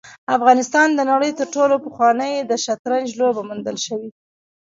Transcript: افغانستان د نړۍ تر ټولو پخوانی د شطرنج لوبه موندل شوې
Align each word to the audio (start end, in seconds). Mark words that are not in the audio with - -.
افغانستان 0.37 0.87
د 0.93 0.99
نړۍ 1.11 1.31
تر 1.39 1.47
ټولو 1.55 1.75
پخوانی 1.85 2.33
د 2.39 2.51
شطرنج 2.65 3.07
لوبه 3.19 3.41
موندل 3.49 3.77
شوې 3.85 4.09